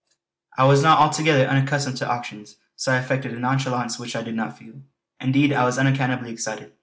[0.57, 4.33] I was not altogether unaccustomed to auctions, so I affected a nonchalance which I did
[4.33, 4.81] not feel.
[5.19, 6.73] Indeed, I was unaccountably excited.